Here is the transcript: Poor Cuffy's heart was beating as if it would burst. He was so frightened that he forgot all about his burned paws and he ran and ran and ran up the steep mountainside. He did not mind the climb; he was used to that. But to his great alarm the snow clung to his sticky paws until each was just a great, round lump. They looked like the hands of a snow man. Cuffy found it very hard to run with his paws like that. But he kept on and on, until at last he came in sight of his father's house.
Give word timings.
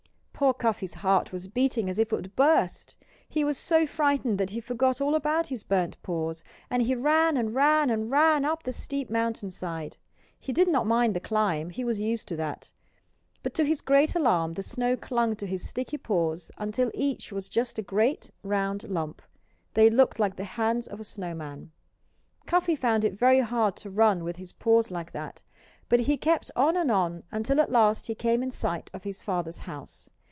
Poor 0.33 0.55
Cuffy's 0.55 0.95
heart 0.95 1.31
was 1.31 1.45
beating 1.47 1.87
as 1.87 1.99
if 1.99 2.11
it 2.11 2.15
would 2.15 2.35
burst. 2.35 2.95
He 3.29 3.43
was 3.43 3.59
so 3.59 3.85
frightened 3.85 4.39
that 4.39 4.49
he 4.49 4.59
forgot 4.59 4.99
all 4.99 5.13
about 5.13 5.45
his 5.49 5.61
burned 5.63 6.01
paws 6.01 6.43
and 6.67 6.81
he 6.81 6.95
ran 6.95 7.37
and 7.37 7.53
ran 7.53 7.91
and 7.91 8.09
ran 8.09 8.43
up 8.43 8.63
the 8.63 8.73
steep 8.73 9.07
mountainside. 9.11 9.97
He 10.39 10.51
did 10.51 10.67
not 10.67 10.87
mind 10.87 11.15
the 11.15 11.19
climb; 11.19 11.69
he 11.69 11.83
was 11.83 11.99
used 11.99 12.27
to 12.29 12.35
that. 12.37 12.71
But 13.43 13.53
to 13.53 13.63
his 13.63 13.81
great 13.81 14.15
alarm 14.15 14.55
the 14.55 14.63
snow 14.63 14.97
clung 14.97 15.35
to 15.35 15.45
his 15.45 15.69
sticky 15.69 15.99
paws 15.99 16.49
until 16.57 16.89
each 16.95 17.31
was 17.31 17.47
just 17.47 17.77
a 17.77 17.83
great, 17.83 18.31
round 18.41 18.89
lump. 18.89 19.21
They 19.75 19.91
looked 19.91 20.17
like 20.19 20.37
the 20.37 20.43
hands 20.57 20.87
of 20.87 20.99
a 20.99 21.03
snow 21.03 21.35
man. 21.35 21.69
Cuffy 22.47 22.75
found 22.75 23.05
it 23.05 23.13
very 23.13 23.41
hard 23.41 23.75
to 23.75 23.91
run 23.91 24.23
with 24.23 24.37
his 24.37 24.53
paws 24.53 24.89
like 24.89 25.11
that. 25.11 25.43
But 25.87 25.99
he 25.99 26.17
kept 26.17 26.49
on 26.55 26.75
and 26.77 26.89
on, 26.89 27.25
until 27.31 27.61
at 27.61 27.71
last 27.71 28.07
he 28.07 28.15
came 28.15 28.41
in 28.41 28.49
sight 28.49 28.89
of 28.91 29.03
his 29.03 29.21
father's 29.21 29.59
house. 29.59 30.09